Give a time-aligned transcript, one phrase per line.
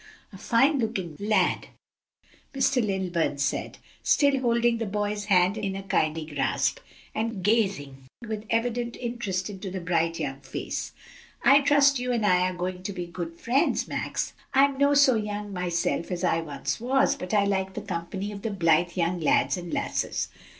[0.33, 1.67] A fine looking lad,"
[2.55, 2.83] Mr.
[2.83, 6.79] Lilburn said, still holding the boy's hand in a kindly grasp,
[7.13, 10.93] and gazing with evident interest into the bright young face.
[11.43, 14.33] "I trust you and I are going to be good friends, Max.
[14.55, 18.41] I'm no so young myself as I once was, but I like the company of
[18.41, 20.29] the blithe young lads and lasses."